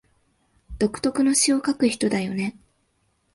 [0.79, 2.57] 独特の詩を書く人だよね